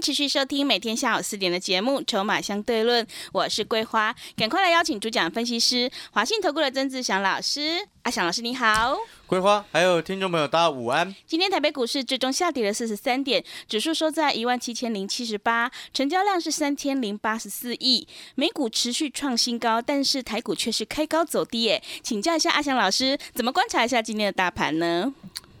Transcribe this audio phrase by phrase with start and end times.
[0.00, 7.86] 持续收听每天下午四点的节目《筹码相对论》，我是桂花，赶快来邀请主讲分析师华信投顾的曾志祥老师。
[8.02, 8.96] 阿祥老师你好，
[9.26, 11.14] 桂花，还有听众朋友，大家午安。
[11.26, 21.64] 今天台北股市最终下跌了四十三点，指数收在一万七千零七十八，成交量是三千零八十四亿，美股持续创新高，但是台股却是开高走低。
[21.64, 25.12] 耶，请教一下阿祥老师，怎么观察一下今天的大盘呢？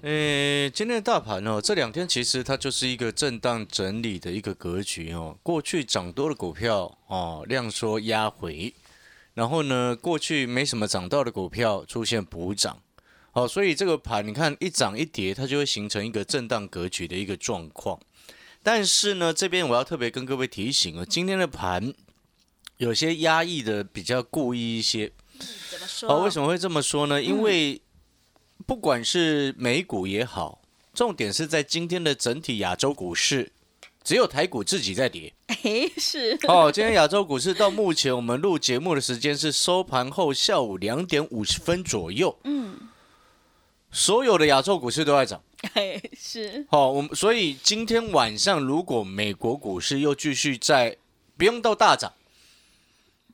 [0.02, 5.36] 呃，今天的大盘哦，这两天其实它就是一个震荡整理的一个格局哦。
[5.42, 8.72] 过去涨多的股票哦，量缩压回，
[9.34, 12.80] 然后呢，过去没什么涨到的股票出现补涨，
[13.30, 18.00] 好，所以这个盘你看一涨一跌，它就会形成一个震荡格局的一个状况。
[18.62, 21.92] 但是呢，这边我要特别跟各位提醒啊，今天的盘
[22.78, 25.12] 有些压抑的比较故意一些。
[25.70, 26.10] 怎么说？
[26.10, 27.22] 哦，为什么会这么说呢？
[27.22, 27.80] 因为
[28.70, 30.60] 不管是美股也好，
[30.94, 33.50] 重点是在今天的整体亚洲股市，
[34.04, 35.34] 只有台股自己在跌。
[35.48, 42.38] 哎，是哦，今天亚洲股市到目前我们录节目的时间是收盘后下午两点五十分左右。
[42.44, 42.78] 嗯，
[43.90, 45.42] 所有的亚洲股市都在涨。
[45.74, 50.96] 哎，是好，我们所以今天晚上如果美国股市又继续在
[51.36, 52.12] 不用到大涨，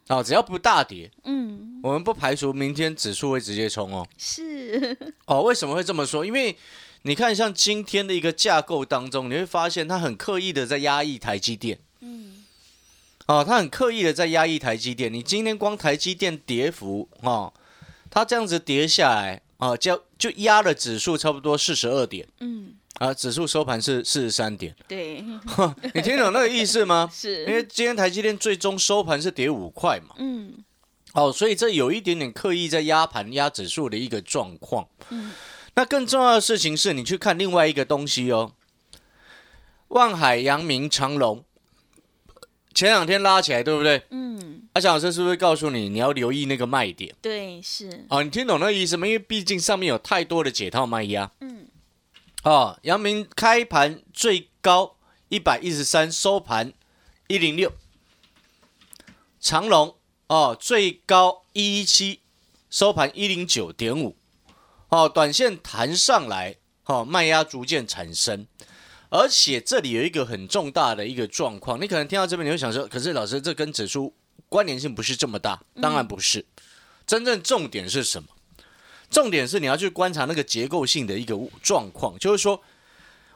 [0.08, 4.06] 啊，只要不大跌，嗯，我们不排除明天指数会直接冲哦。
[4.16, 6.24] 是哦，为什么会这么说？
[6.24, 6.56] 因为
[7.02, 11.78] 你看，像今天的一个架构当中，你会发现它很刻意的在压抑台积电。
[12.00, 12.44] 嗯，
[13.26, 15.12] 哦，它很刻意的在压抑台积电。
[15.12, 17.52] 你今天光台积电跌幅，哦，
[18.08, 22.26] 它这样子跌下来，啊，就就压了指数差不多四十二点。
[22.38, 24.74] 嗯，啊，指数收盘是四十三点。
[24.88, 25.22] 对，
[25.94, 27.08] 你听懂那个意思吗？
[27.12, 30.14] 是因为今天台积电最终收盘是跌五块嘛。
[30.18, 30.64] 嗯。
[31.12, 34.86] 哦，所以这有一点点刻意在压盘压指数的一个状况。
[35.08, 35.32] 嗯，
[35.74, 38.52] 那更重要的事情是你去看另外一个东西哦。
[39.88, 41.42] 万海、阳明、长隆，
[42.74, 44.02] 前两天拉起来，对不对？
[44.10, 44.68] 嗯。
[44.74, 47.14] 阿翔老师是不是告诉你你要留意那个卖点？
[47.22, 48.04] 对，是。
[48.10, 49.06] 哦，你听懂那个意思吗？
[49.06, 51.30] 因为毕竟上面有太多的解套卖压。
[51.40, 51.55] 嗯。
[52.46, 54.96] 哦，阳明开盘最高
[55.28, 56.72] 一百一十三，收盘
[57.26, 57.72] 一零六。
[59.40, 59.96] 长隆。
[60.28, 62.20] 哦，最高一一七，
[62.68, 64.16] 收盘一零九点五，
[64.88, 68.44] 哦，短线弹上来，哦，卖压逐渐产生，
[69.08, 74.12] 而且这里有一个很重大的一个状况，你可能听到这边你会想说，可是老师这跟指数
[74.48, 76.44] 关联性不是这么大，当然不是，
[77.06, 78.28] 真正重点是什么？
[79.10, 82.62] 重点是你要去观察那个结构性的一个状况，就是说，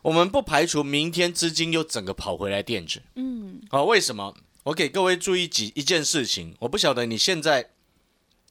[0.03, 4.35] 我们不排除明天资金又整个跑回来垫子，嗯，好，为什么？
[4.65, 7.71] 我给各位注意几一件事情，我不晓得你现在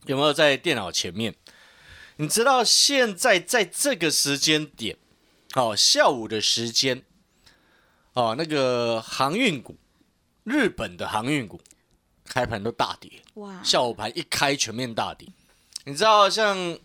[0.06, 1.36] 有没有在电脑前面。
[2.18, 4.98] 你知道现在在这个时间点，
[5.54, 7.04] 哦，下午的时间，
[8.14, 9.78] 哦，那个航运股，
[10.44, 11.62] 日本的航运股
[12.26, 13.64] 开盘都大跌，哇！
[13.64, 15.30] 下午盘一开全面大跌。
[15.86, 16.78] 你知道像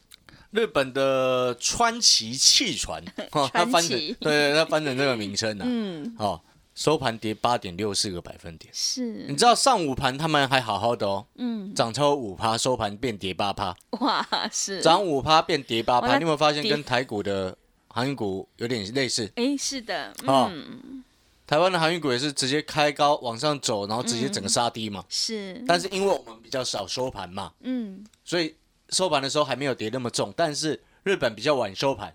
[0.55, 3.03] 日本的川崎汽船，
[3.53, 6.41] 它翻成对对，它翻成这个名称呢， 嗯，哦。
[6.77, 17.57] 收盘跌八点六四个百分点，是，你知道上午盘他们还好好的哦，嗯，涨超五趴，收盘变跌八趴，哇，是，涨五趴变跌八趴，你有没有发现跟台股的
[17.87, 19.31] 航运股有点类似？
[19.37, 21.05] 哎，是的，嗯，
[21.47, 28.53] 台湾的航运股也是直接开高往上走，然后直接整个杀低嘛，是，但是因为我们比较少收盘嘛，嗯，所以
[28.91, 32.15] 收盘的时候还没有跌那么重，但是日本比较晚收盘，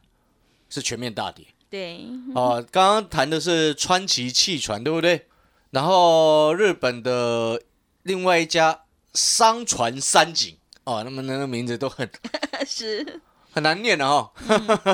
[0.69, 1.45] 是全面大跌。
[1.69, 5.27] 对，哦，刚刚谈的是川崎汽船，对不对？
[5.71, 7.61] 然后日本的
[8.03, 12.09] 另外一家商船三井，哦，那么那个名字都很
[12.65, 13.21] 是
[13.51, 14.31] 很难念的哦。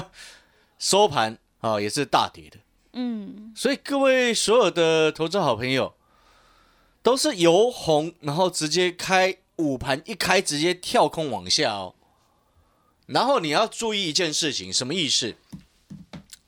[0.78, 2.58] 收盘啊也是大跌的，
[2.92, 5.96] 嗯，所以各位所有的投资好朋友
[7.02, 11.96] 都是由红，然后直接开午盘一开直接跳空往下哦。
[13.07, 15.36] 然后你要注意一件事情，什么意思？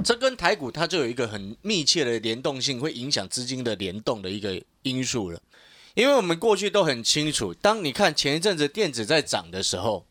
[0.04, 5.42] 这跟台股它就有一个很密切的联动性，会影响资金的联动的一个因素了。
[5.95, 10.06] 因为我们过去都很清楚，当你看前一阵子电子在涨的时候，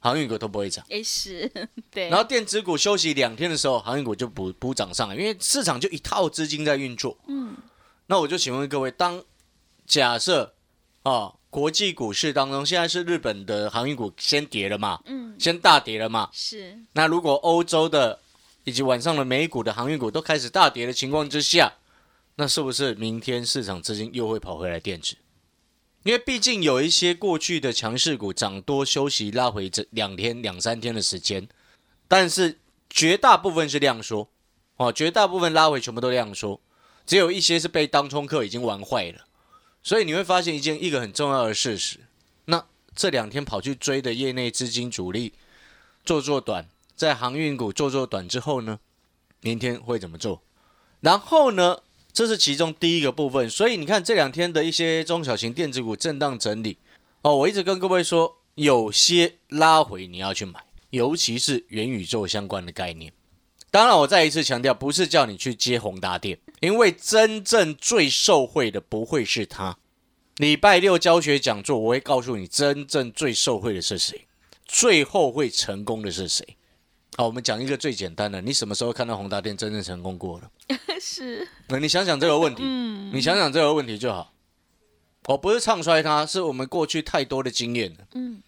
[0.00, 0.84] 航运股都不会涨。
[0.90, 1.50] 哎，是
[1.92, 2.08] 对。
[2.08, 7.16] 然后电子股休息两天的时候，航运股就补补涨上来，因为市场就一套资金在运作。
[7.28, 7.56] 嗯。
[8.06, 9.22] 那我就请问各位，当
[9.86, 10.54] 假设
[11.02, 16.28] 啊，国际股市当中现在是日本的航运股先跌了嘛，嗯，先大跌了嘛。
[16.30, 18.20] 是，那如果欧洲的
[18.64, 21.72] 以及晚上的美股的航运股都开始大跌的情况之下，
[22.34, 25.16] 那是不是明天市场资金又会跑回来电子？
[26.02, 31.48] 因为毕竟有一些过去的强势股涨多休息拉回这两天两三天的时间，
[32.06, 32.58] 但是
[32.90, 34.28] 绝大部分是量缩，
[34.76, 36.60] 哦，绝大部分拉回全部都量缩，
[37.06, 39.25] 只有一些是被当冲客已经玩坏了。
[39.86, 41.98] 所以你会发现一件一个很重要的事实，
[42.46, 42.66] 那
[42.96, 45.32] 这两天跑去追的业内资金主力
[46.04, 46.66] 做做短，
[46.96, 48.80] 在航运股做做短之后呢，
[49.42, 50.42] 明天会怎么做？
[50.98, 51.78] 然后呢？
[52.12, 56.78] 这是其中第一个部分，所以你看这两天的一些中小型电子股震荡整理
[57.22, 63.12] 哦，我一直跟各位说，有些拉回你要去买，尤其是元宇宙相关的概念。
[63.70, 69.78] 当然，我再一次强调，不是叫你去接宏达电，因为真正最受惠的不会是他。
[70.36, 74.26] 礼拜六教学讲座，我会告诉你，真正最受惠的是谁，
[74.64, 76.56] 最后会成功的是谁。
[77.16, 80.50] 好，我们讲一个最简单的，你什么时候看到宏达电真正成功过了？
[81.00, 84.32] 是，那你想想这个问题，嗯，你想想这个问题就好。
[85.26, 88.42] 我不是唱衰它，是我们过去太多的经验了，嗯。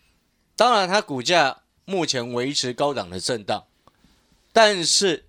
[0.55, 3.65] 当然，它股价目前维持高档的震荡，
[4.53, 5.25] 但是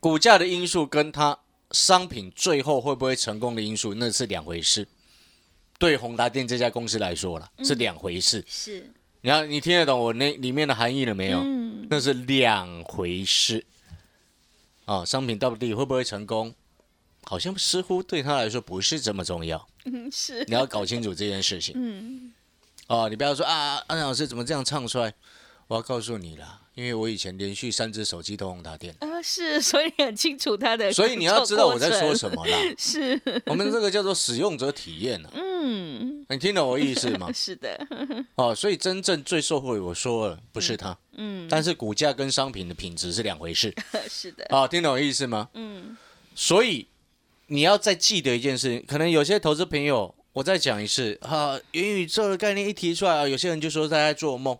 [0.00, 1.38] 股价的因素跟它
[1.70, 4.88] 商品最后会不会成功的因素，那是两回事。
[5.78, 8.44] 对宏达电这家公司来说了，是两回事。
[8.48, 8.92] 是。
[9.20, 11.38] 你要你听得懂我那里面的含义了没有？
[11.40, 13.64] 嗯，那是两回事。
[14.86, 16.54] 啊，商品到底会不会成功？
[17.24, 19.68] 好像似乎对他来说不是这么重要。
[19.84, 20.42] 嗯，是。
[20.46, 21.74] 你要搞清楚这件事情。
[21.76, 22.32] 嗯。
[22.88, 25.14] 哦，你不要说啊，安老师怎么这样唱出来？
[25.68, 28.94] 我要告诉你啦，因为我以前连续三只手机都用它电。
[29.00, 30.92] 啊，是， 所以很清楚它的。
[30.92, 32.56] 所以你要知道我在说什么 啦。
[32.78, 33.20] 是。
[33.46, 35.30] 我们这个叫做使用者体验呢。
[35.34, 36.24] 嗯。
[36.28, 37.30] 你听懂我意思吗？
[37.34, 37.86] 是的。
[38.36, 40.96] 哦，所以真正最受惠，我说了，不是它。
[41.16, 41.46] 嗯。
[41.50, 43.74] 但是股价跟商品的品质是两回事。
[44.08, 44.46] 是的。
[44.50, 45.48] 哦，听懂我意思吗？
[45.54, 45.96] 嗯。
[46.34, 46.86] 所以
[47.48, 54.56] 你要再记得一件事情，可能有些投资朋友，我再讲一次啊，元宇宙的概念一提出来啊，有些人就说他在做梦。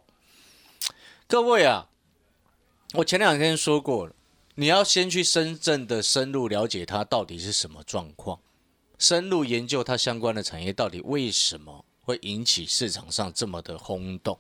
[1.29, 1.87] 各位啊，
[2.95, 4.13] 我前两天说过了，
[4.57, 8.41] 你要先去深圳的深入了解它到底是什么状况，
[8.99, 14.37] 深入研究它相关的产业到底为什么会引起市场上这么的轰动。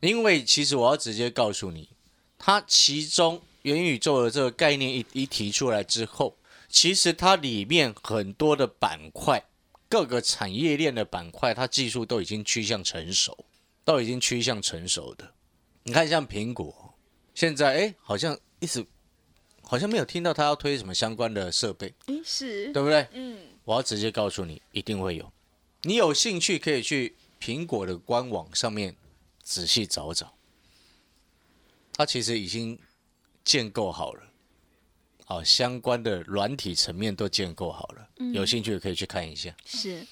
[0.00, 1.88] 因为其实我要直接告诉你，
[2.36, 6.36] 它其中元宇宙的这个概念一一提出来之后，
[6.68, 9.42] 其实它里面很多的板块，
[9.88, 13.46] 各个产业链的板块，它技术都已经趋向成熟，
[13.82, 15.32] 都已经趋向成熟的。
[15.84, 16.93] 你看，像苹果，
[17.34, 18.86] 现在哎，好像一直
[19.62, 23.06] 好像没有听到他要推什么相关的设备，嗯，是对不对？
[23.12, 25.32] 嗯，我要直接告诉你，一定会有。
[25.82, 28.96] 你有兴趣可以去苹果的官网上面
[29.42, 30.34] 仔细找找，
[31.92, 32.78] 它其实已经
[33.44, 34.22] 建构好了，
[35.26, 39.54] 哦，相关的软体层面都建构好了，有兴趣可以去看一下。
[39.66, 40.06] 是。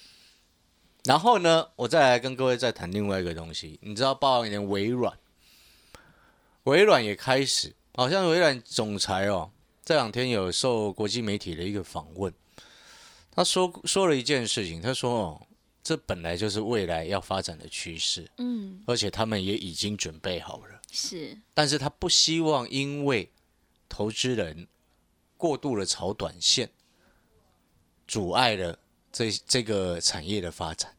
[1.05, 5.17] 然后呢，我再来跟各位再谈另外一个东西，你知道，包含连微软。
[6.63, 9.51] 微软也开始，好像微软总裁哦，
[9.83, 12.33] 这两天有受国际媒体的一个访问，
[13.31, 15.47] 他说说了一件事情，他说哦，
[15.83, 23.29] 这本来就是未来要发展的趋势，嗯，而且他们也已经准备好了，是，但是他不希望因为
[23.89, 24.67] 投资人
[25.35, 26.69] 过度的炒短线，
[28.07, 28.79] 阻碍了
[29.11, 30.95] 这这个产业的发展，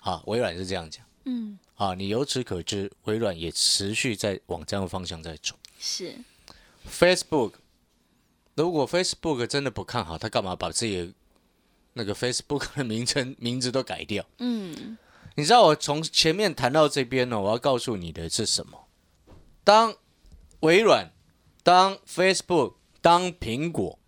[0.00, 1.58] 啊，微软是这样讲，嗯。
[1.76, 5.56] 啊，你由此可知，微软也持续在往这样的方向在走。
[5.78, 6.16] 是
[6.88, 7.54] ，Facebook，
[8.54, 11.12] 如果 Facebook 真的不看好，他干嘛把自己
[11.94, 14.24] 那个 Facebook 的名称名字都改掉？
[14.38, 14.96] 嗯，
[15.34, 18.86] 你知道我从前面谈到这边呢，我要告诉你的是什么？
[19.64, 19.96] 当
[20.60, 21.12] 微软、
[21.62, 23.98] 当 Facebook、当苹果，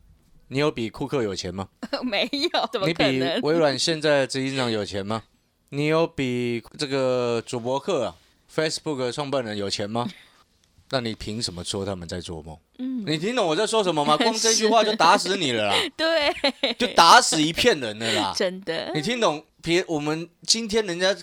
[0.48, 1.68] 你有比库克有钱吗？
[2.04, 5.24] 没有，怎么你比微软现在的执行长有钱吗？
[5.70, 8.14] 你有比这个主博客、
[8.54, 10.08] Facebook 创办人有钱吗？
[10.90, 12.56] 那你凭什么说他们在做梦？
[12.78, 14.14] 嗯，你听懂我在说什么吗？
[14.18, 15.74] 光这句话就打死你了啦！
[15.96, 16.32] 对，
[16.78, 18.32] 就打死一片人了啦！
[18.36, 19.44] 真的，你听懂？
[19.60, 21.16] 别，我们今天人家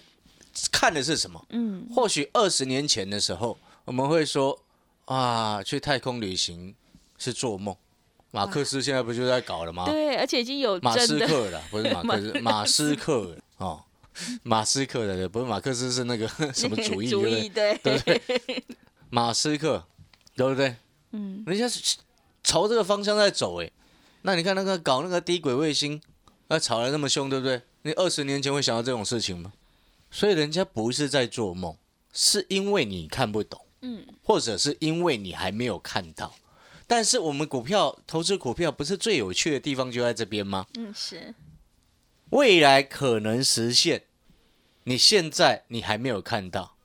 [0.69, 1.41] 看的是什么？
[1.51, 4.59] 嗯，或许二十年前的时候，我们会说
[5.05, 6.75] 啊，去太空旅行
[7.17, 7.73] 是做梦。
[8.31, 9.85] 马克思现在不就在搞了吗？
[9.85, 13.81] 对，而且已经有马斯克了，不是马克思，马斯克哦。
[14.43, 17.77] 马斯克的不是马克思是那个 什么主义 主义对？
[17.83, 18.21] 对？
[19.09, 19.83] 马斯克
[20.35, 20.75] 对不对？
[21.11, 21.97] 嗯，人家是
[22.43, 23.69] 朝这个方向在走哎。
[24.23, 26.01] 那你看那个搞那个低轨卫星
[26.47, 27.61] 那吵得那么凶，对不对？
[27.83, 29.53] 你二十年前会想到这种事情吗？
[30.09, 31.75] 所以人家不是在做梦，
[32.13, 36.33] 是因为你看不懂，嗯，或者是因为你还没有看到。
[36.85, 40.65] 但是我们股票投资股票不是最有趣的地方就在这边吗？
[40.77, 41.33] 嗯，是
[42.33, 44.05] 未来可能实现，
[44.85, 46.75] 你现在你还没有看到，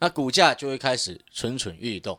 [0.00, 2.18] 那股价就会开始蠢蠢欲动。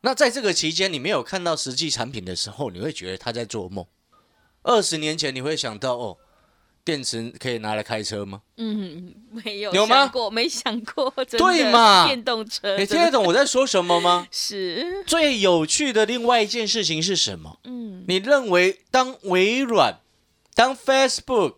[0.00, 3.84] 那在这个期间，你没有看到实际产品的时候，你会觉得他在做梦。
[4.62, 6.16] 二十年前你会想到哦，
[6.82, 8.40] 电池可以拿来开车吗？
[8.56, 14.26] 嗯，没有有吗想过，没想过，对嘛电动车，你听得懂我在说什么吗？
[14.32, 17.60] 是，最有趣的另外一件事情是什么？
[17.64, 20.00] 嗯，你认为当微软、
[20.54, 21.56] 当 Facebook，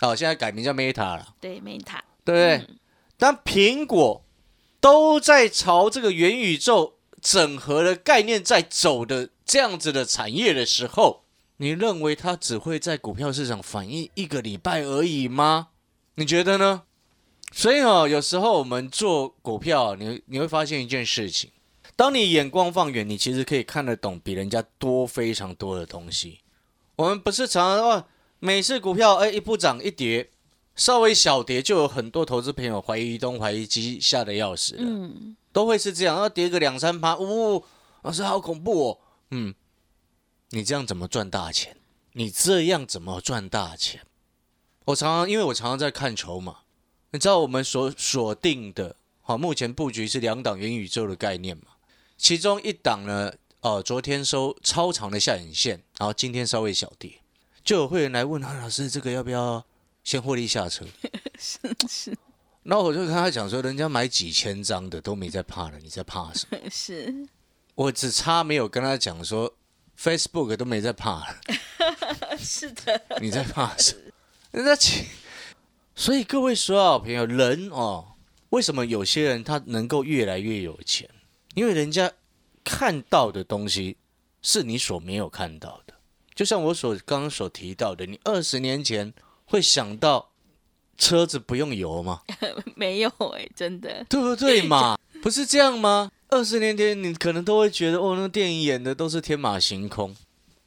[0.00, 2.76] 好、现在改名叫 Meta 了，对，Meta，对不对？
[3.16, 4.24] 当苹果
[4.80, 11.24] 都在朝这个元宇宙整合的概念在走的这样子的产业的时候，
[11.56, 15.68] 你认为它只会在股票市场反映一个礼拜而已吗？
[16.16, 16.82] 你觉得呢？
[17.52, 21.50] 所以哦，有时候我们做股票，你你会发现一件事情：
[21.94, 26.40] 当你眼光放远，你其实可以看得懂比人家多非常多的东西。
[26.96, 28.08] 我们不是常常说，
[28.46, 30.30] 每次股票哎一不涨一跌，
[30.76, 34.82] 稍微小跌，就有很多投资朋友怀疑东怀疑西，吓得要死了。
[34.84, 37.64] 嗯，都会是这样，要跌个两三趴，呜、
[38.02, 38.98] 老师好恐怖哦。
[39.32, 39.52] 嗯，
[40.50, 41.76] 你这样怎么赚大钱？
[42.12, 44.02] 你这样怎么赚大钱？
[44.84, 46.58] 我常常因为我常常在看筹码，
[47.10, 51.64] 你知道我们所锁定的，好，目前布局是两档元宇宙的概念嘛？
[52.16, 57.18] 其中一档呢，呃，昨天收超长的下影线，然后今天稍微小跌，
[57.66, 59.62] 就有会员来问他，老师这个要不要
[60.04, 60.86] 先获利下车？
[61.36, 61.58] 是
[61.88, 62.16] 是
[62.62, 66.58] 然后我就跟他讲说，人家买几千张的都没在怕了，你在怕什么？
[66.70, 67.26] 是，
[67.74, 69.52] 我只差没有跟他讲说
[69.98, 71.36] ，Facebook 都没在怕了，
[72.38, 73.94] 是的，你在怕什
[74.52, 74.62] 么？
[74.62, 75.04] 那其
[75.96, 78.12] 所以各位所有好朋友，人哦，
[78.50, 81.10] 为什么有些人他能够越来越有钱？
[81.54, 82.12] 因为人家
[82.62, 83.96] 看到的东西
[84.40, 85.95] 是你所没有看到的。
[86.36, 89.12] 就像我所刚刚所提到的，你二十年前
[89.46, 90.30] 会想到
[90.96, 92.20] 车子不用油吗？
[92.76, 94.96] 没有哎，真的，对不对嘛？
[95.22, 96.12] 不是这样吗？
[96.28, 100.14] 二十年前你可能都会觉得，哦，那电影演的都是天马行空，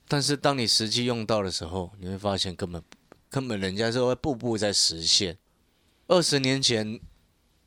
[0.08, 2.82] 但是当你实际用到的时候，你会发现根本
[3.30, 5.38] 根本人家是会步步在实现。
[6.08, 7.00] 二十年前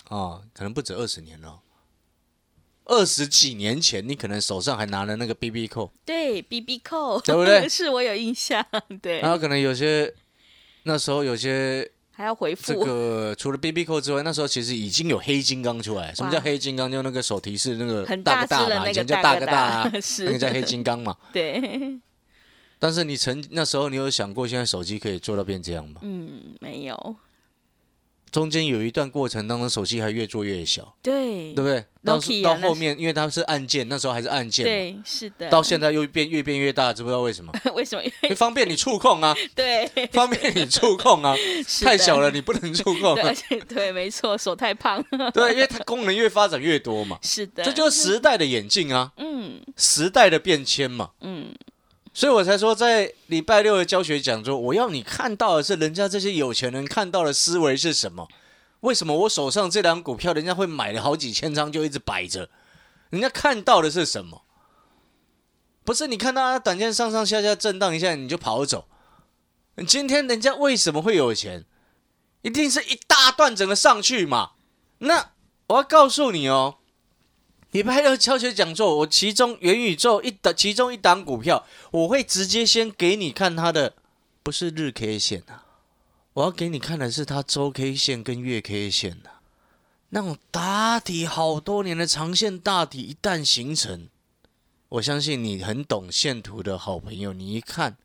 [0.08, 1.60] 啊，可能不止二十年了，
[2.84, 8.64] 二十几年前，你可能手上还拿了那个 BB 扣，对，B B 扣，对不对 是我有印象，
[9.00, 10.12] 对，然后可能有些
[10.82, 16.14] 那时候有些还要回复这，个除了 BB 扣之外，那时候其实已经有黑金刚出来。
[16.14, 16.90] 什么叫黑金刚？
[16.90, 21.16] 就那个手提式那个很大大只的个大嘛，以前叫大哥大 是那个叫黑金刚嘛。
[21.32, 21.98] 对，
[22.78, 26.00] 但是你曾那时候你有想过，现在手机可以做到变这样吗？
[26.02, 27.16] 嗯，没有，
[28.32, 31.84] 中间有一段过程当中，手机还越做越小，对，对不对？
[32.02, 37.52] 到到后面，因为它是按键，那时候还是按键嘛，对，是的，到现在又变越变越大，知不知道为什么？
[37.76, 38.02] 为什么？
[38.02, 41.36] 因为方便你触控啊， 对，方便你触控啊，
[41.84, 43.34] 太小了你不能触控而。
[43.34, 49.12] 且对，没错，手太胖，对，因为它功能越发展越多嘛，是的，这就是时代的演进啊。
[49.18, 49.60] 嗯。
[49.76, 51.54] 时代的变迁嘛，嗯，
[52.14, 58.28] 所以我才说在礼拜六的教学讲座，我要你看到的是人家这些有钱人看到的思维是什么？
[58.80, 62.50] 为什么我手上这两股票人家会买了好几千张就一直摆着？
[63.10, 64.42] 人家看到的是什么？
[65.84, 68.88] 不是你看到它短线上上下下震荡一下你就跑走。
[69.86, 71.64] 今天人家为什么会有钱？
[72.42, 74.50] 一定是一大段整个上去嘛。
[74.98, 75.32] 那
[75.68, 76.78] 我要告诉你哦，
[77.72, 83.94] 礼拜六教学讲座，我其中元宇宙一档，其中一档股票，我会直接先给你看它的，
[84.42, 85.64] 不是日 K 线啊，
[86.34, 89.40] 我要给你看的是它周 K 线跟月 K 线啊，
[90.10, 94.06] 那种打底好多年的长线大底一旦形成，
[94.90, 97.96] 我相信你很懂线图的好朋友，你一看，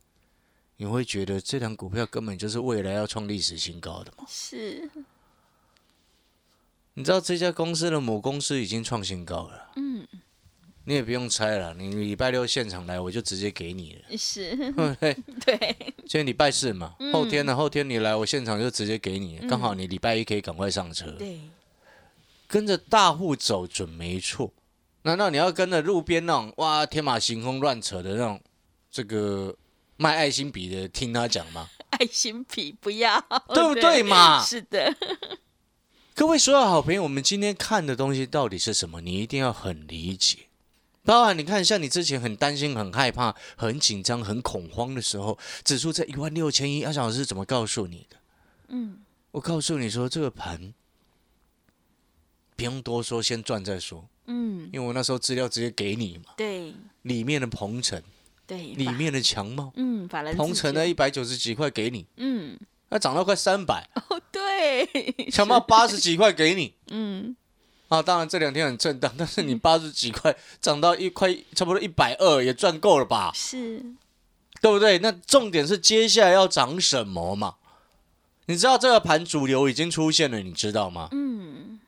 [0.78, 4.24] 你会觉得这档股票根本就是未来要创历史新高的嘛。
[4.30, 4.90] 是，
[6.98, 10.04] 你知道这家公司的母公司已经创新高了，嗯，
[10.86, 14.56] 你也不用猜了，你礼拜六现场来，我就直接给你了，是，
[15.00, 15.78] 对对？
[16.08, 17.14] 今天礼拜四嘛，嗯。
[17.14, 17.56] 后天呢？
[17.56, 21.40] 后天你来，我现场就直接给你，刚好你礼拜一可以赶快上车，对，
[22.48, 24.52] 跟着大户走准没错。
[25.04, 28.42] 难道你要跟着路边那种哇天马行空乱扯的那种
[28.90, 29.56] 这个
[29.98, 31.70] 卖爱心笔的听他讲吗？
[31.92, 33.24] 爱心笔不要，
[33.54, 34.42] 对不对嘛？
[34.44, 34.92] 是的，
[36.18, 39.02] 各位所有好朋友，我们今天看的东西到底是什么？
[39.02, 40.48] 你一定要很理解。
[41.06, 48.18] 当然，你看，像你之前很担心、很害怕、很紧张、很恐慌的时候，指数在一万六千一，阿翔老师怎么告诉你的？
[48.70, 48.98] 嗯，
[49.30, 50.74] 我告诉你说，这个盘
[52.56, 54.10] 不用多说，先赚再说。
[54.26, 58.02] 嗯，因为我那时候资料直接给你嘛，对里面的鹏程，
[58.48, 62.60] 对，里面的强茂，嗯，鹏程的的一百九十几块给你，嗯，
[62.90, 64.90] 那涨到快三百， 哦对，
[65.32, 66.74] 强茂八十几块给你。
[66.90, 67.36] 嗯，
[67.90, 73.32] 啊，当然这两天很震荡，但是你八十几块涨到一块，差不多一百二，也赚够了吧？
[73.36, 73.84] 是，
[74.62, 75.00] 对不对？
[75.00, 77.56] 那重点是接下来要涨什么嘛？
[78.46, 81.10] 你知道这个盘主流已经出现了，你知道吗？
[81.12, 81.80] 嗯，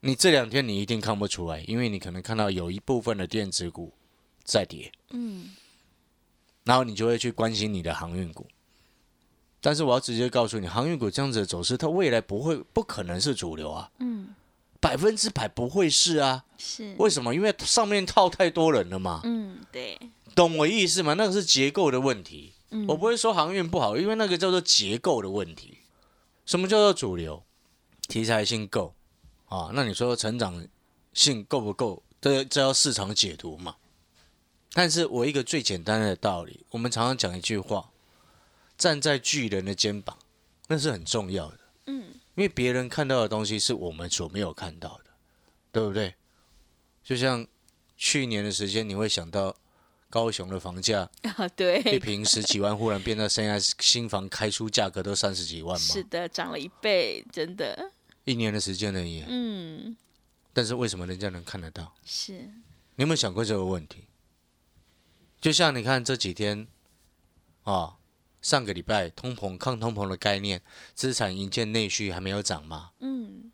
[0.00, 3.92] 你这两天你一定看不出来，因为你可能看到有一部分的电子股
[4.42, 5.50] 在跌，嗯，
[6.64, 8.44] 然后你就会去关心你的航运股。
[9.60, 14.34] 但是我要直接告诉你，航运股这样子的走势，它未来不会、不可能是主流啊，嗯，
[14.80, 16.44] 百分之百不会是啊。
[16.56, 17.34] 是，为什么？
[17.34, 19.98] 因为上面套太多人了嘛，嗯，对，
[20.34, 21.14] 懂我意思吗？
[21.14, 22.52] 那个是结构的问题。
[22.70, 25.78] 嗯，我不会说航运不好，因为那个叫做结构的问题。
[26.46, 27.42] 什么叫做主流？
[28.08, 28.94] 题材性够
[29.48, 29.70] 啊？
[29.74, 30.66] 那你说成长
[31.12, 32.02] 性够不够？
[32.20, 33.76] 这这要市场解读嘛。
[34.72, 37.90] 但是我一个最简单的道理，我们常常讲一句话：
[38.78, 40.16] 站在巨人的肩膀，
[40.68, 41.58] 那是很重要的。
[41.86, 42.04] 嗯，
[42.36, 45.10] 因为别人看到的东西是我们所没有看到的，
[45.72, 46.14] 对不对？
[47.02, 47.46] 就像
[47.96, 49.56] 去年的时间，你会想到
[50.08, 57.90] 高雄的房价啊，一对，平十几万，忽然变到现在新房开出价格都三十几万吗，是的，涨了一倍，真的，
[58.24, 59.24] 一年的时间而已。
[59.26, 59.96] 嗯，
[60.52, 61.92] 但是为什么人家能看得到？
[62.04, 64.04] 是，你有没有想过这个问题？
[65.40, 66.66] 就像你看这几天
[67.64, 67.97] 啊，
[68.48, 70.62] 上个礼拜通膨抗通膨的概念，
[70.94, 73.52] 资产营建内需还没有涨嘛，嗯，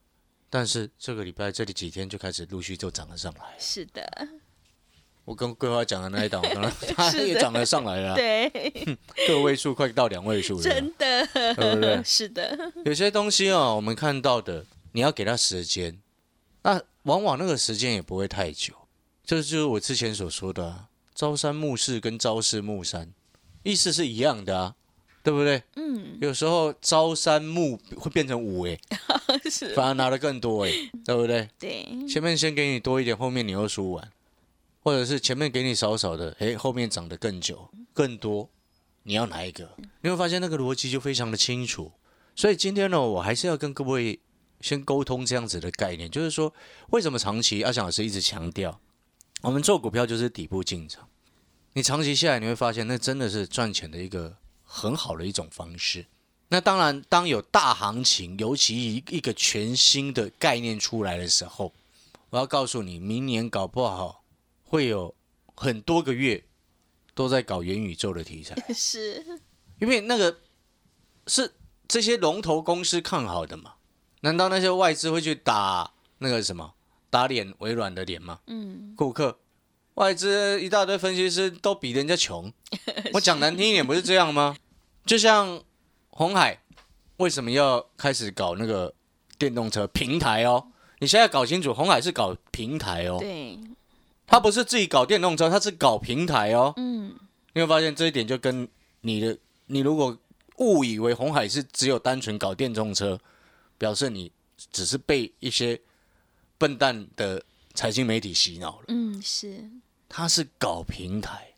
[0.49, 3.57] 但是这个礼拜这里几天就开始陆续就涨了上来。
[3.59, 4.29] 是的，
[5.25, 8.11] 我跟桂花讲的那一档，可能 它也涨了上来了。
[8.11, 8.49] 啊，对，
[9.27, 10.63] 个位数快到两位数了。
[10.63, 12.01] 真的，对不对？
[12.07, 16.01] 是的，有些东西哦，我们看到的，你要给它时间，
[16.63, 18.73] 那往往那个时间也不会太久。
[19.25, 23.13] 这就是我之前所说的、啊，朝三暮四跟朝四暮三，
[23.65, 24.77] 意思是一样的啊，
[25.25, 25.63] 对不对？
[25.77, 28.79] 嗯，有时候朝三暮会变成五诶，
[29.51, 31.49] 是，反而拿的更多诶，对不对？
[31.59, 34.13] 对，前面先给你多一点，后面你又输完，
[34.83, 38.51] 或者是前面给你少少的，诶，后面涨得更久、更多，
[39.05, 39.71] 你要哪一个？
[40.03, 41.91] 你会发现那个逻辑就非常的清楚。
[42.37, 44.21] 所以今天呢，我还是要跟各位
[44.61, 46.53] 先沟通这样子的概念，就是说，
[46.91, 48.79] 为什么长期阿翔老师一直强调，
[49.41, 51.09] 我们做股票就是底部进场，
[51.73, 54.37] 你长期下来你会发现，那真的是赚钱的一个
[54.75, 56.07] 很好的一种方式。
[56.49, 61.73] 那当然，当有大行情，尤其一一个全新的概念出来的时候，
[62.31, 64.25] 我要告诉你，明年搞不好
[64.65, 65.15] 会有
[65.55, 66.45] 很多个月
[67.15, 69.25] 都在搞元宇宙的题材， 是，
[69.81, 70.41] 因为那个
[71.29, 71.55] 是
[71.87, 73.75] 这些龙头公司看好的嘛。
[74.21, 76.75] 难道那些外资会去打那个什么
[77.11, 78.41] 打脸微软的脸吗？
[78.47, 79.39] 嗯，顾客
[79.95, 82.53] 外资一大堆分析师都比人家穷，
[83.15, 84.57] 我讲难听一点，不是这样吗？
[85.05, 85.63] 就像
[86.11, 86.61] 红海
[87.19, 88.95] 为什么要开始搞那个
[89.39, 90.69] 电动车平台哦？
[91.01, 93.59] 你现在搞清楚，红海是搞平台哦，对，
[94.27, 96.73] 他不是自己搞电动车，他是搞平台哦。
[96.77, 97.15] 嗯，
[97.53, 98.67] 你会发现这一点就跟
[99.03, 99.37] 你的，
[99.67, 100.17] 你如果
[100.57, 103.21] 误以为红海是只有单纯搞电动车，
[103.77, 104.33] 表示你
[104.73, 105.79] 只是被一些
[106.57, 107.43] 笨蛋的
[107.75, 108.85] 财经媒体洗脑了。
[108.89, 109.69] 嗯，是，
[110.09, 111.55] 他是搞平台，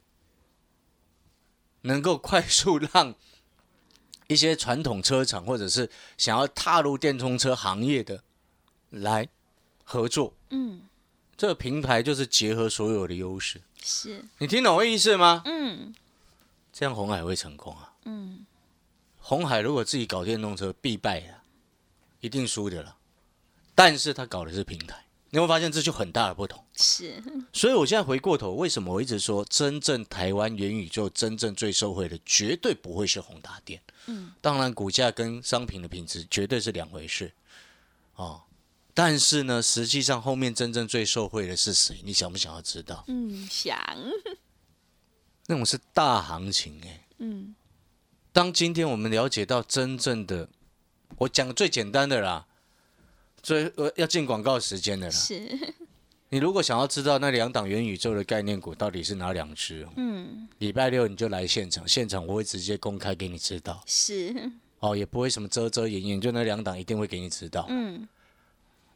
[1.83, 3.15] 能够快速让
[4.27, 8.23] 一些传统车厂或者是想要踏入电动车行业的
[8.91, 9.29] 来
[9.85, 10.35] 合作。
[10.51, 10.83] 嗯，
[11.37, 13.61] 这个平台就是结合所有的优势。
[13.83, 15.43] 是，你听懂我意思吗？
[15.45, 15.95] 嗯，
[16.73, 17.95] 这样红海会成功啊！
[18.05, 18.45] 嗯，
[19.19, 21.41] 红海如果自己搞电动车，必败的，
[22.21, 22.97] 一定输的了。
[23.77, 26.65] 但是他搞的是平台，你会发现这就很大的不同。
[26.77, 33.83] 是，所以我现在回过头，为什么我一直说，真正台湾元宇宙真正最受惠的，绝对不会是宏达电。
[34.07, 37.33] 嗯，当然股价跟商品的品质绝对是两回事。
[38.15, 38.43] 哦，
[38.95, 42.01] 但是呢，实际上后面真正最受惠的是谁？
[42.05, 43.05] 你想不想要知道？
[43.09, 43.79] 嗯，想，
[45.47, 47.55] 那种是大行情哎、嗯，
[48.33, 50.49] 当今天我们了解到真正的，
[51.19, 52.47] 我讲最简单的啦，
[53.47, 55.13] 最呃要进广告时间的啦。
[55.13, 55.41] 是，
[56.31, 68.09] 你如果想要知道那两档元宇宙的概念股到底是哪两只，嗯，礼拜六你就来现场，现场我会直接公开给你知道，是，哦，也不会什么遮遮掩掩，就那两档一定会给你知道，嗯，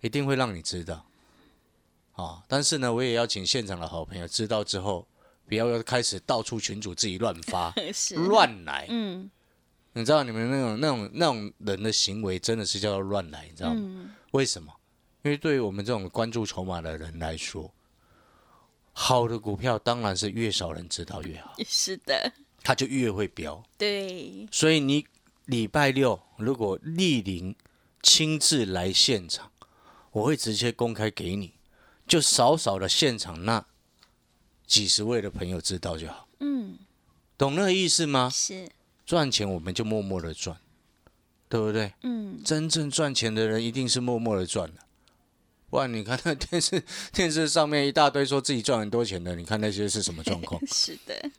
[0.00, 1.06] 一定会让你知道。
[2.16, 5.06] 啊，但是呢，我也要请现场的好朋友知道之后，
[5.46, 7.72] 不要又开始到处群主自己乱发
[8.26, 8.86] 乱来。
[8.88, 9.30] 嗯。
[9.92, 13.80] 你知道你们那种那种那种人的行为真的是叫做乱来，你知道吗？
[13.80, 14.72] 嗯为什么？
[15.22, 17.72] 因为对于我们这种关注筹码的人来说，
[18.92, 23.62] 好的股票当然是越少人知道越好， 是的，它就越会飙。
[23.76, 25.06] 对，所以你
[25.46, 27.54] 礼拜六如果莅临
[28.02, 29.50] 亲自来现场，
[30.12, 31.54] 我会直接公开给你，
[32.06, 33.64] 就少少的现场那
[34.66, 36.78] 几十位的朋友知道就好，嗯。
[37.36, 38.28] 懂那个意思吗？
[38.30, 38.68] 是，
[39.06, 40.60] 赚钱我们就默默的赚，
[41.50, 41.92] 对不对？
[42.04, 44.80] 嗯真正赚钱的人一定是默默的赚的，
[45.68, 46.82] 不然你看那电视
[47.12, 50.58] 电视上面一大堆说自己赚很多钱的，你看那些是什么状况？
[50.72, 51.30] 是的，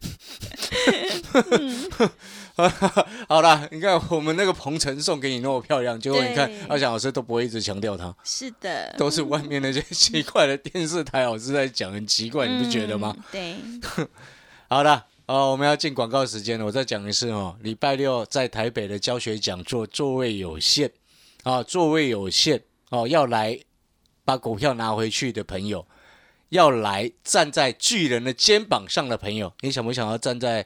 [3.27, 13.15] 好了，你看我们那个鹏程送给你那么漂亮，结果你看阿翔老师都不会一直强调他，是的，都是外面那些奇怪的电视台老师在讲，很奇怪，你不觉得吗？
[13.17, 13.23] 嗯？
[13.31, 13.55] 对，
[14.69, 15.07] 好了。
[15.27, 17.55] 哦，我们要进广告时间了，我再讲一次哦。
[17.61, 20.91] 礼拜六在台北的教学讲座座位有限，
[21.43, 23.57] 啊，座位有限哦，要来
[24.25, 25.87] 把股票拿回去的朋友，
[26.49, 30.65] 要来站在巨人的肩膀上的朋友，你想不想要站在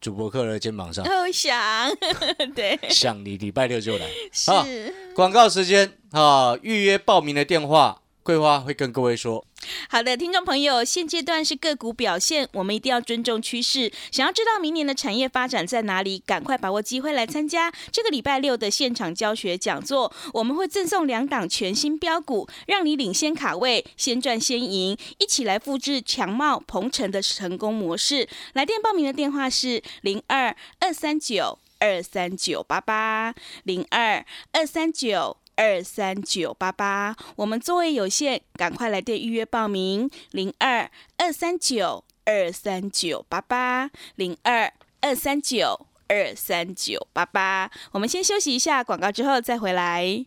[0.00, 1.04] 主播客的肩膀上？
[1.04, 1.90] 我想，
[2.54, 4.06] 对，想你礼拜六就来。
[4.46, 4.94] 好是。
[5.14, 9.46] 广告时间啊，预约报名的电话，桂花会跟各位说。
[9.88, 13.92] 好的，听众朋友，现阶段是个股表现，我们一定要尊重趋势。
[14.10, 20.10] 想要知道明年的产业发展在哪里，赶快把握机会来参加这个礼拜六的现场教学讲座。
[20.32, 28.26] 我们会赠送两档全新标股，让你领先卡位，先赚先赢，一起来复制强茂、鹏程的成功模式。
[28.54, 33.34] 来电报名的电话是零二二三九二三九八八
[33.64, 35.36] 零二二三九。
[35.56, 47.70] 二三九八八，我们座位有限，赶快来电预约报名，零二二三九二三九八八，零二二三九二三九八八。
[47.92, 50.26] 我们先休息一下广告，之后再回来。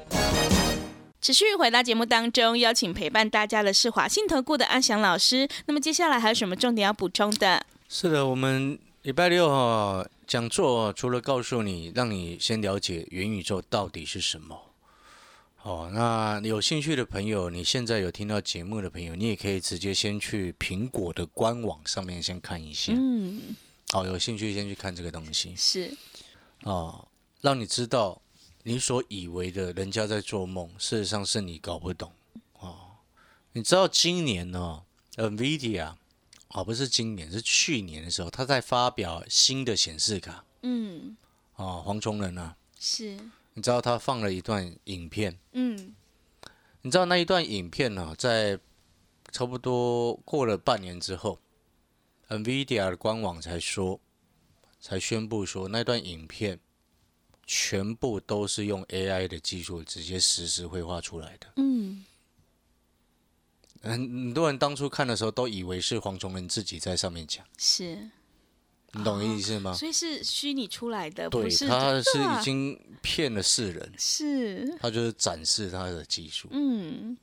[1.21, 5.47] 持续回到节目当中，邀请陪伴大家的是华信投顾的阿翔老师。
[5.67, 7.63] 那么接下来还有什么重点要补充的？
[7.87, 14.59] 是的，我们礼拜六哈讲座除了告诉你，让你先了解元宇宙到底是什么。
[15.61, 22.93] 哦，那有兴趣的朋友，你现在有听到节目的朋友，你也可以直接先去苹果的官网上面先看一下。
[22.95, 23.39] 嗯，
[23.93, 25.53] 哦，有兴趣先去看这个东西。
[25.55, 25.95] 是，
[26.63, 27.07] 哦，
[27.41, 28.19] 让你知道
[28.63, 32.11] 你所以为的人家在做梦，事实上是你搞不懂。
[32.59, 32.97] 哦，
[33.53, 34.83] 你知道今年呢
[35.15, 35.95] ，NVIDIA
[36.49, 40.45] 哦，不是今年，是去年的时候，他在发表新的显示卡。
[40.61, 41.17] 嗯，
[41.55, 43.17] 哦，黄崇仁啊，是，
[43.53, 45.95] 你知道他放了一段影片，嗯，
[46.81, 48.59] 你知道那一段影片呢、在
[49.31, 51.39] 差不多过了半年之后
[52.27, 53.99] ，NVIDIA 的官网才说，
[54.79, 56.59] 才宣布说那段影片
[57.53, 61.47] 全部都是用 AI 的技术直接实时绘画出来的。
[61.57, 62.05] 嗯，
[63.81, 68.09] 很很多人当初看的时候都以为是黄崇仁自己在上面讲，是，
[68.93, 69.73] 你懂意思吗？
[69.73, 76.47] 所以是虚拟出来的，对不，是他是已经骗了世人，是，他就是展示他的技术。
[76.51, 77.17] 嗯，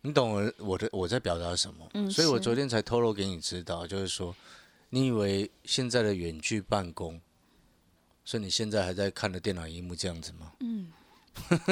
[0.00, 1.88] 你懂我我的我在表达什么？
[1.94, 4.34] 嗯所以我昨天才透露给你知道，就是说，
[4.90, 7.20] 你以为现在的远距办公，
[8.26, 10.52] 是你现在还在看着电脑荧幕这样子吗？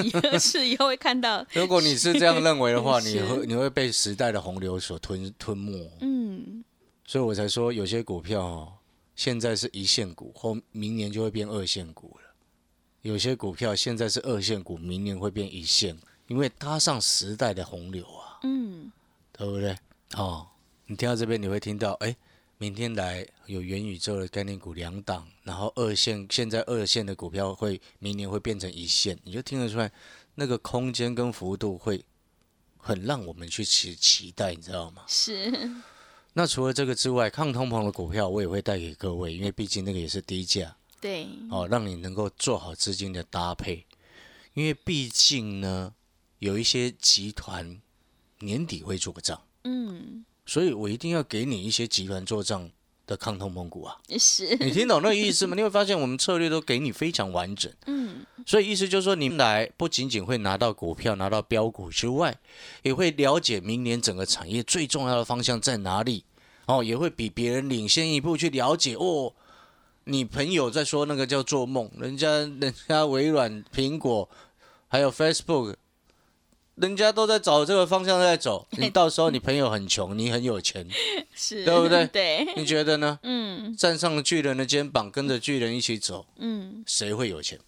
[0.04, 5.90] 以后是以后会看到， 如果你是这样认为的话， 你会你会被时代的洪流所吞吞没。
[6.00, 6.62] 嗯，
[7.04, 8.72] 所以我才说，有些股票哦，
[9.16, 12.30] 现在是一线股，后明年就会变二线股了。
[13.00, 18.38] 有些股票现在是二线股，明年会变一线，因为搭上时代的洪流啊。
[18.42, 18.92] 嗯，
[19.32, 19.76] 对不对？
[20.16, 20.46] 哦，
[20.86, 22.14] 你听到这边你会听到，哎，
[22.58, 29.90] 明天来有元宇宙的概念股两档，然后二线现在二线的股票会明年会变成一线，你就听得出来
[30.36, 32.04] 那个空间跟幅度会
[32.76, 35.04] 很让我们去期期待，你知道吗？
[35.08, 35.70] 是，
[36.34, 40.76] 那除了这个之外，抗通膨的股票我也会带给各位，因为毕竟那个也是低价。
[41.00, 43.84] 对，哦，让你能够做好资金的搭配，
[44.54, 45.94] 因为毕竟呢，
[46.38, 47.80] 有一些集团
[48.38, 49.40] 年底会做个账。
[49.64, 52.70] 嗯，所以我一定要给你一些集团做账
[53.06, 53.96] 的抗通膨股啊。
[54.18, 55.54] 是，你听懂那个意思吗？
[55.56, 57.72] 你会发现我们策略都给你非常完整。
[57.86, 62.36] 嗯，所以意思就是说，你们来不仅仅会拿到股票、拿到标股之外，
[62.82, 66.24] 也会了解明年整个产业最重要的方向在哪里。
[66.66, 69.34] 哦，也会比别人领先一步去了解哦。
[70.04, 74.28] 你朋友在说那个叫做梦，人家人家微软、苹果
[74.88, 75.74] 还有 Facebook，
[76.76, 78.66] 人家都在找这个方向在走。
[78.78, 80.86] 你到时候你朋友很穷，你很有钱，
[81.34, 83.18] 是，对不对 对，你觉得呢？
[83.22, 87.58] 嗯站上了巨人的肩膀，跟着巨人一起走，嗯，谁会有钱？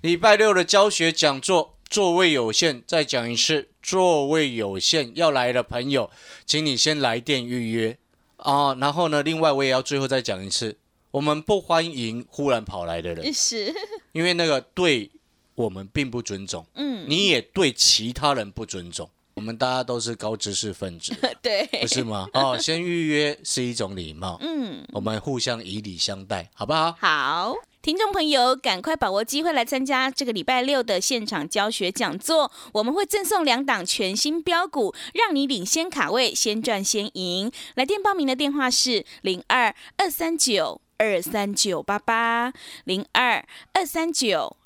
[0.00, 6.10] 礼拜六的教学讲座座位有限，再讲一次，座位有限，要来的朋友，
[6.46, 7.98] 请你先来电预约
[8.38, 8.74] 啊。
[8.74, 10.78] 然后呢，另外我也要最后再讲一次，
[11.10, 13.74] 我们不欢迎忽然跑来的人，是，
[14.12, 15.10] 因为那个对
[15.56, 19.10] 我们并不尊重，嗯，你也对其他人不尊重。
[19.34, 22.26] 我们大家都是高知识分子， 对，不是吗？
[22.32, 26.96] 哦，先预约是一种礼貌，嗯，我们互相以礼相待，好不好？
[27.00, 27.54] 好。
[27.82, 32.50] 听众朋友，赶快把握机会来参加这个礼拜六的现场教学讲座。
[32.72, 37.52] 我们会赠送两档全新标股，让你领先卡位，先赚先赢。
[37.76, 42.52] 来电报名的电话是零二二三九二三九八八
[42.84, 44.56] 零二二三九